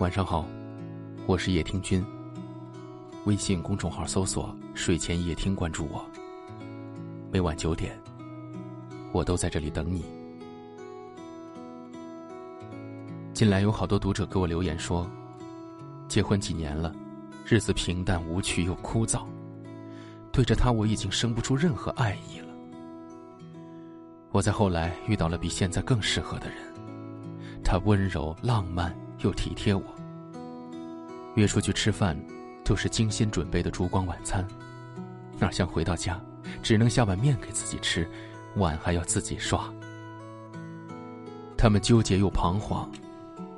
[0.00, 0.46] 晚上好，
[1.26, 2.02] 我是叶听君。
[3.26, 6.02] 微信公众号搜索“睡前夜听”，关注我。
[7.30, 8.00] 每晚九点，
[9.12, 10.02] 我都在这里等你。
[13.34, 15.06] 近来有好多读者给我留言说，
[16.08, 16.94] 结婚几年了，
[17.44, 19.26] 日子平淡无趣又枯燥，
[20.32, 22.48] 对着他我已经生不出任何爱意了。
[24.30, 26.56] 我在后来遇到了比现在更适合的人，
[27.62, 28.96] 他温柔浪漫。
[29.22, 29.82] 又体贴我，
[31.34, 32.16] 约出去吃饭，
[32.64, 34.46] 都是精心准备的烛光晚餐，
[35.38, 36.20] 哪像回到家，
[36.62, 38.08] 只能下碗面给自己吃，
[38.56, 39.72] 碗还要自己刷。
[41.56, 42.90] 他们纠结又彷徨，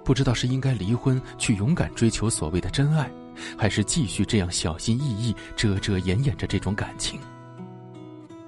[0.05, 3.09] 不知道是应该离婚去勇敢追求所谓的真爱，
[3.57, 7.21] 还是继续这样小心翼翼、遮遮掩掩着这种感情。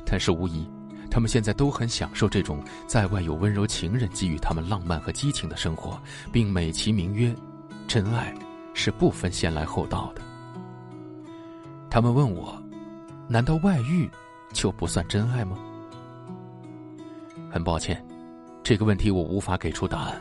[0.05, 0.69] 但是无疑。
[1.15, 5.97] 他们现在都很享受这种在外有温柔情人给予他们浪漫和激情的生活，
[6.33, 7.33] 并美其名曰
[7.87, 8.35] “真爱”，
[8.75, 10.21] 是不分先来后到的。
[11.89, 12.61] 他们问我
[13.31, 14.11] ：“难道外遇
[14.53, 15.57] 就不算真爱吗？”
[17.49, 18.05] 很抱歉，
[18.65, 20.21] 这个问题我无法给出答案，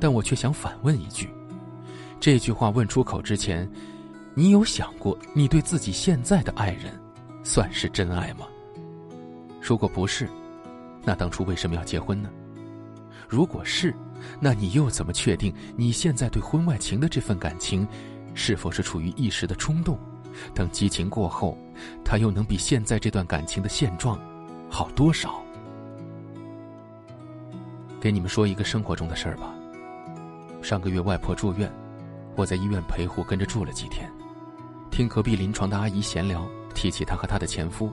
[0.00, 1.28] 但我却想反问一句：
[2.18, 3.70] 这句话问出口之前，
[4.32, 6.98] 你有想过你对自己现在的爱人
[7.44, 8.46] 算是真爱吗？
[9.66, 10.28] 如果不是，
[11.02, 12.30] 那当初为什么要结婚呢？
[13.28, 13.92] 如果是，
[14.38, 17.84] 那你又怎么确定你现在对婚外情的这份感情，
[18.32, 19.98] 是否是处于一时的冲动？
[20.54, 21.58] 等激情过后，
[22.04, 24.20] 他又能比现在这段感情的现状
[24.70, 25.42] 好多少？
[28.00, 29.52] 给你们说一个生活中的事儿吧。
[30.62, 31.68] 上个月外婆住院，
[32.36, 34.08] 我在医院陪护跟着住了几天，
[34.92, 37.92] 听隔壁临床的阿姨闲聊，提起她和她的前夫。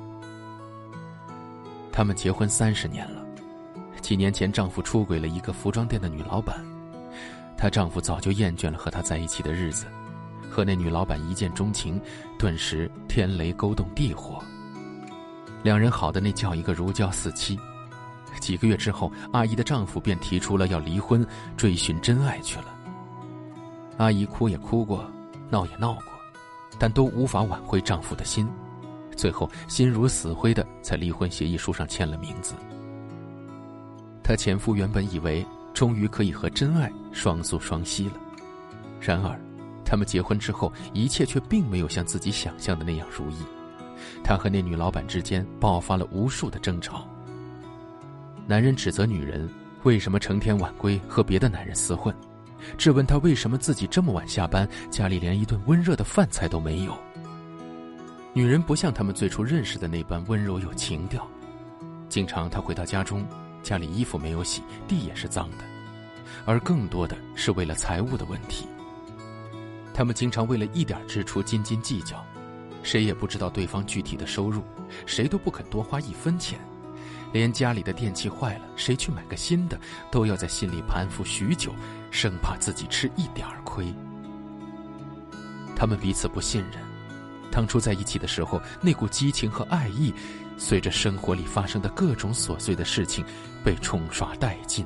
[1.94, 3.24] 他们结婚三十年了，
[4.02, 6.58] 几年前丈夫出轨了一个服装店的女老板，
[7.56, 9.86] 她丈夫早就厌倦了和她在一起的日子，
[10.50, 12.02] 和那女老板一见钟情，
[12.40, 14.44] 顿时天雷勾动地火。
[15.62, 17.60] 两人好的那叫一个如胶似漆，
[18.42, 21.24] 几个月之后，阿姨的丈夫便提出了要离婚，
[21.56, 22.66] 追寻真爱去了。
[23.98, 25.06] 阿姨哭也哭过，
[25.52, 26.06] 闹也闹过，
[26.80, 28.50] 但都无法挽回丈夫的心。
[29.16, 32.54] 最后，心如死灰的在离婚协议书上签了名字。
[34.24, 38.14] 她前夫原本以为终于可以和真爱双宿双栖了，
[39.02, 39.40] 然而，
[39.84, 43.38] 他们结婚之后，一切却并没有像自己想象的那样如意。
[44.24, 47.08] 他和那女老板之间爆发了无数的争吵。
[48.46, 49.50] 男人指责女人
[49.84, 52.14] 为什么成天晚归和别的男人厮混，
[52.78, 56.98] 质问他为什么自己这么晚下班，家里连一顿温热的饭菜都没有。
[58.36, 61.28] 女人不像他们最初认识的那般温柔有情调，
[62.10, 63.24] 经常她回到家中，
[63.62, 65.58] 家里衣服没有洗，地也是脏的，
[66.44, 68.68] 而更多的是为了财务的问题。
[69.94, 72.26] 他们经常为了一点支出斤斤计较，
[72.82, 74.64] 谁也不知道对方具体的收入，
[75.06, 76.60] 谁都不肯多花一分钱，
[77.32, 79.80] 连家里的电器坏了，谁去买个新的，
[80.10, 81.72] 都要在心里盘复许久，
[82.10, 83.94] 生怕自己吃一点亏。
[85.76, 86.93] 他们彼此不信任。
[87.54, 90.12] 当初在一起的时候，那股激情和爱意，
[90.58, 93.24] 随着生活里发生的各种琐碎的事情，
[93.64, 94.84] 被冲刷殆尽。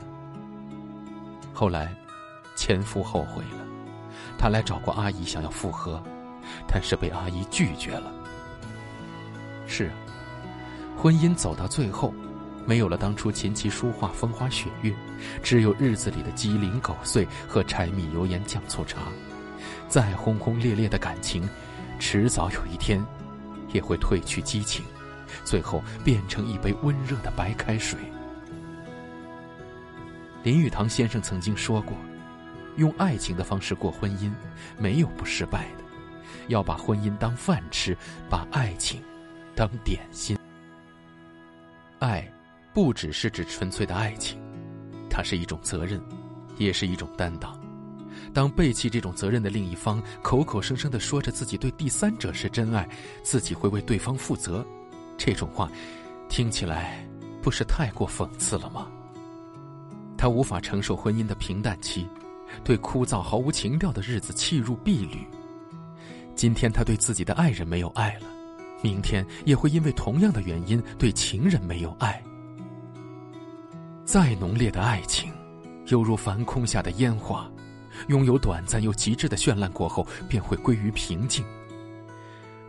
[1.53, 1.95] 后来，
[2.57, 3.65] 前夫后悔了，
[4.37, 6.03] 他来找过阿姨，想要复合，
[6.67, 8.11] 但是被阿姨拒绝了。
[9.65, 9.93] 是啊，
[10.97, 12.13] 婚姻走到最后，
[12.65, 14.93] 没有了当初琴棋书画、风花雪月，
[15.41, 19.03] 只有日子里的鸡零狗碎和柴米油盐酱醋茶。
[19.87, 21.47] 再轰轰烈烈的感情。
[21.99, 23.03] 迟早有一天，
[23.73, 24.85] 也会褪去激情，
[25.43, 27.99] 最后变成一杯温热的白开水。
[30.43, 31.97] 林语堂先生曾经说过
[32.77, 34.31] ：“用爱情的方式过婚姻，
[34.77, 35.83] 没有不失败的。
[36.47, 37.97] 要把婚姻当饭吃，
[38.29, 39.01] 把爱情
[39.55, 40.37] 当点心。
[41.99, 42.25] 爱，
[42.73, 44.39] 不只是指纯粹的爱情，
[45.09, 46.01] 它是一种责任，
[46.57, 47.59] 也是一种担当。”
[48.33, 52.87] 当背弃这种责任的另一方口口声声的说着自己对第三者是真爱，
[53.23, 54.65] 自己会为对方负责，
[55.17, 55.71] 这种话
[56.29, 57.05] 听起来
[57.41, 58.87] 不是太过讽刺了吗？
[60.17, 62.07] 他无法承受婚姻的平淡期，
[62.63, 65.25] 对枯燥毫无情调的日子弃入敝履。
[66.35, 68.27] 今天他对自己的爱人没有爱了，
[68.81, 72.23] 明天也会因为同样的原因对情人没有爱。
[74.05, 75.31] 再浓烈的爱情，
[75.87, 77.49] 犹如繁空下的烟花。
[78.07, 81.45] 拥有短暂又极致的绚烂过后，便会归于平静。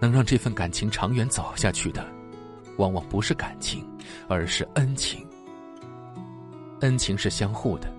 [0.01, 2.07] 能让这份感情长远走下去的，
[2.77, 3.85] 往往不是感情，
[4.29, 5.27] 而是恩情。
[6.81, 7.93] 恩情是相互的，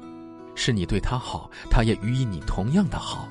[0.55, 3.27] 是你对他好，他也予以你同样的好，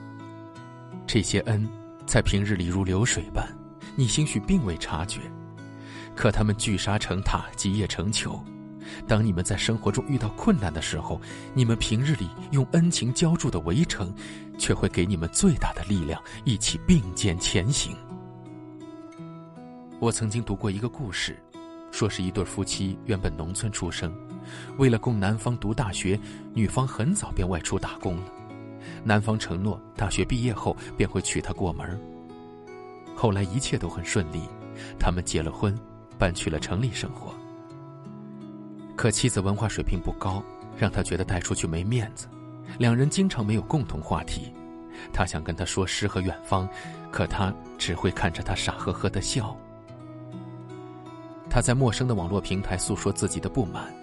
[1.07, 1.67] 这些恩，
[2.07, 3.47] 在平日里如流水般，
[3.97, 5.21] 你兴许并未察觉，
[6.15, 8.39] 可他们聚沙成塔，积业成裘。
[9.07, 11.21] 当你们在生活中遇到困难的时候，
[11.55, 14.13] 你们平日里用恩情浇筑的围城，
[14.59, 17.97] 却会给你们最大的力量，一起并肩前行。
[20.01, 21.37] 我曾经读过一个故事，
[21.91, 24.13] 说是一对夫妻原本农村出生，
[24.77, 26.19] 为了供男方读大学，
[26.55, 28.25] 女方很早便外出打工了。
[29.05, 31.99] 男方承诺大学毕业后便会娶她过门。
[33.17, 34.43] 后来一切都很顺利，
[34.99, 35.77] 他们结了婚，
[36.17, 37.35] 搬去了城里生活。
[38.99, 40.43] 可妻子文化水平不高，
[40.77, 42.27] 让他觉得带出去没面子，
[42.81, 44.53] 两人经常没有共同话题。
[45.13, 46.69] 他想跟他说诗和远方，
[47.13, 49.57] 可他只会看着他傻呵呵的笑。
[51.49, 53.95] 他在陌生的网络平台诉说自己的不满，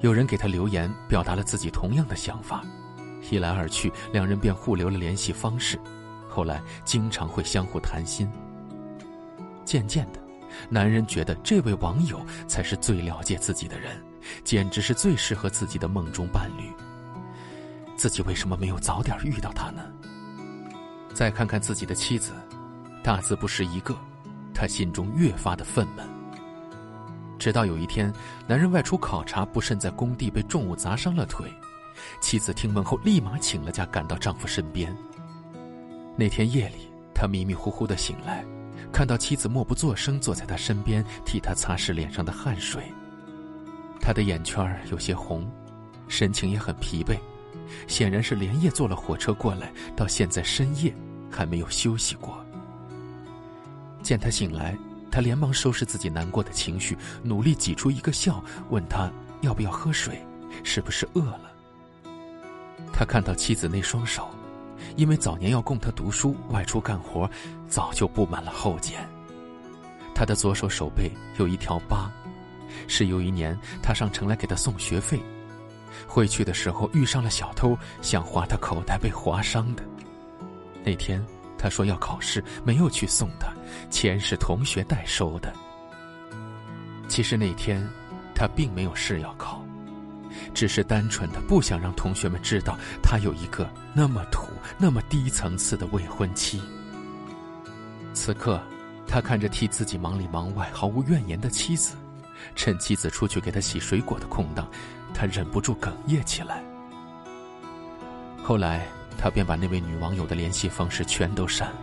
[0.00, 2.62] 有人给他留言，表达了自己同样的想法，
[3.30, 5.80] 一来二去，两人便互留了联系方式，
[6.28, 8.30] 后来经常会相互谈心。
[9.64, 10.27] 渐渐的。
[10.68, 14.02] 男人觉得这位网友才是最了解自己的人，
[14.44, 16.70] 简直是最适合自己的梦中伴侣。
[17.96, 19.82] 自己为什么没有早点遇到他呢？
[21.12, 22.32] 再看看自己的妻子，
[23.02, 23.96] 大字不识一个，
[24.54, 26.02] 他心中越发的愤懑。
[27.38, 28.12] 直到有一天，
[28.46, 31.52] 男人外出考察，不慎在工地被重物砸伤了腿，
[32.20, 34.96] 妻子听闻后立马请了假，赶到丈夫身边。
[36.16, 38.44] 那天夜里，他迷迷糊糊的醒来。
[38.92, 42.82] 看到妻子默不作声坐在他身边，替他擦拭脸上的汗水。
[44.00, 45.50] 他的眼圈有些红，
[46.08, 47.18] 神情也很疲惫，
[47.86, 50.94] 显然是连夜坐了火车过来，到现在深夜
[51.30, 52.44] 还没有休息过。
[54.02, 54.76] 见他醒来，
[55.10, 59.10] 他连忙收拾自己难过的情绪，努力挤出一个笑，问他
[59.42, 60.24] 要不要喝水，
[60.64, 61.50] 是不是饿了。
[62.92, 64.28] 他看到妻子那双手。
[64.96, 67.28] 因为早年要供他读书、外出干活，
[67.68, 68.98] 早就布满了厚茧。
[70.14, 72.10] 他的左手手背有一条疤，
[72.86, 75.20] 是有一年他上城来给他送学费，
[76.06, 79.82] 回去的时候遇上了小偷，想划他口袋被划伤的。
[80.84, 81.24] 那天
[81.56, 83.52] 他说要考试，没有去送他，
[83.90, 85.52] 钱是同学代收的。
[87.08, 87.86] 其实那天
[88.34, 89.64] 他并没有事要考。
[90.54, 96.60] 只是单纯的不想让同学们知道他有一个那么土、那么低层次的未婚妻。
[98.12, 98.60] 此刻，
[99.06, 101.94] 他看着替自己忙里忙外、毫无怨言的妻子，
[102.56, 104.68] 趁妻子出去给他洗水果的空档，
[105.14, 106.62] 他忍不住哽咽起来。
[108.42, 108.86] 后来，
[109.16, 111.78] 他便把那位女网友的联系方式全都删了，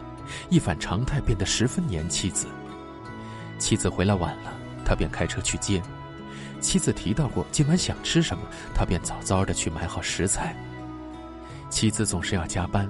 [0.50, 2.48] 一反常态，变得十分黏妻子。
[3.58, 4.54] 妻子回来晚了，
[4.84, 5.82] 他便开车去接。
[6.66, 10.56] 妻子提到过今晚想吃什么，他便早早的去买好食材。
[11.70, 12.90] 妻子总是要加班，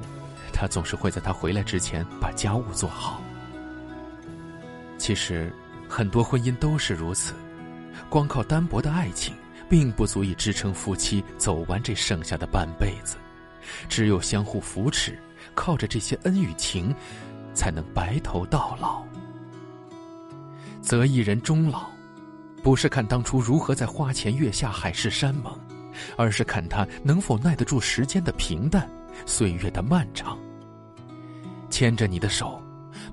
[0.54, 3.22] 他总是会在他回来之前把家务做好。
[4.98, 5.54] 其实，
[5.89, 7.33] 很多婚姻都是如此，
[8.10, 9.36] 光靠单薄的爱情，
[9.69, 13.18] 并不足以支撑夫妻走完这剩下的半辈子。
[13.89, 15.19] 只有相互扶持，
[15.54, 16.95] 靠着这些恩与情，
[17.54, 19.04] 才能白头到老。
[20.81, 21.94] 择一人终老。
[22.65, 25.56] 不是看当初如何在花前月下海誓山盟，
[26.17, 28.89] 而是看他能否耐得住时间的平淡，
[29.23, 30.35] 岁月的漫长。
[31.69, 32.60] 牵着你的手，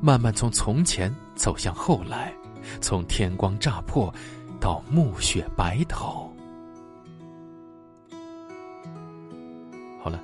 [0.01, 2.33] 慢慢从从前走向后来，
[2.81, 4.11] 从天光乍破，
[4.59, 6.35] 到暮雪白头。
[10.03, 10.19] 好了，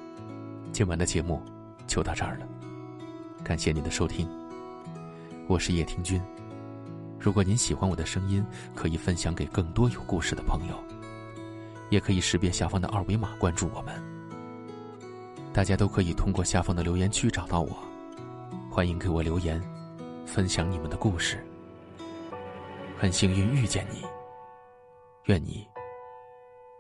[0.73, 1.43] 今晚的节目
[1.87, 2.49] 就到这儿了，
[3.45, 4.27] 感谢您的收听，
[5.47, 6.19] 我是叶听君。
[7.19, 8.45] 如果您喜欢我的声音，
[8.75, 10.85] 可以分享给更多有故事的朋友，
[11.91, 13.95] 也可以识别下方的二维码关注我们。
[15.53, 17.77] 大家都可以通过下方的留言区找到我，
[18.71, 19.61] 欢迎给我留言，
[20.25, 21.45] 分享你们的故事。
[22.97, 24.05] 很幸运遇见你，
[25.25, 25.67] 愿你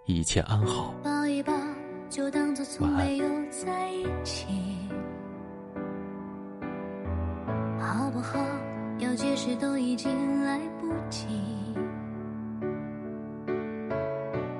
[0.06, 0.94] 一切安好。
[1.02, 1.52] 抱一抱，
[2.08, 4.46] 就当作从没有在一起，
[9.38, 11.28] 要解释都已经来不及，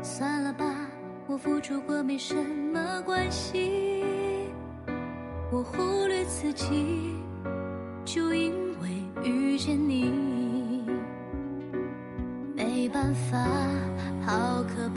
[0.03, 0.65] 算了吧，
[1.27, 4.13] 我付出过没什么关系，
[5.51, 7.17] 我忽略自己，
[8.05, 8.89] 就因为
[9.25, 10.85] 遇见你，
[12.55, 13.37] 没办法，
[14.25, 14.88] 好可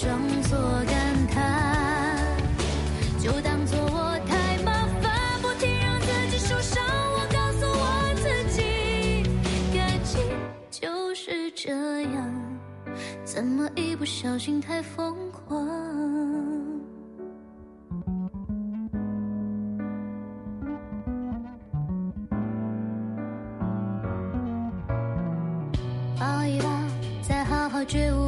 [0.00, 2.24] 装作感叹，
[3.18, 6.80] 就当作我太麻烦，不停让自己受伤。
[7.14, 8.62] 我告诉我自己，
[9.76, 10.22] 感情
[10.70, 11.72] 就是这
[12.12, 12.32] 样，
[13.24, 15.66] 怎么一不小心太疯狂？
[26.20, 26.68] 抱一抱，
[27.20, 28.27] 再好好觉悟，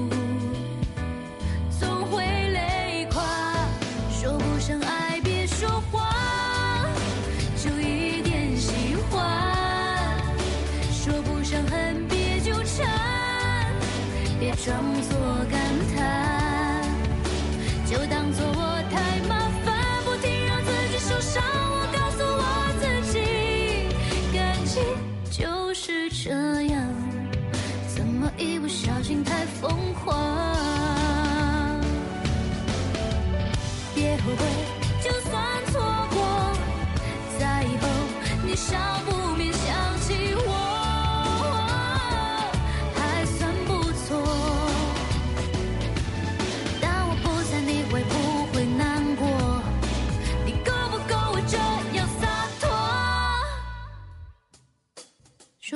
[15.09, 15.17] 作
[15.49, 15.59] 感
[15.95, 16.83] 叹，
[17.85, 19.69] 就当作我太麻烦，
[20.05, 21.43] 不停让自己受伤。
[21.43, 22.41] 我告诉我
[22.79, 23.15] 自己，
[24.33, 24.81] 感情
[25.31, 26.29] 就是这
[26.63, 26.81] 样，
[27.87, 30.15] 怎么一不小心太疯狂？
[33.93, 34.45] 别后悔，
[35.03, 35.81] 就算错
[36.11, 36.19] 过，
[37.39, 37.87] 在以后
[38.45, 39.51] 你少不免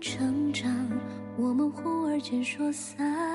[0.00, 0.70] 成长，
[1.36, 3.33] 我们忽而间说散。